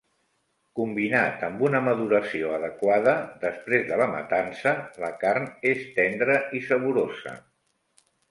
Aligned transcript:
Combinat 0.77 1.43
amb 1.47 1.59
una 1.65 1.81
maduració 1.87 2.53
adequada 2.55 3.13
després 3.43 3.85
de 3.91 3.99
la 4.03 4.07
matança, 4.15 4.73
la 5.05 5.11
carn 5.25 5.47
és 5.75 5.85
tendra 5.99 6.41
i 6.61 6.65
saborosa. 6.71 7.35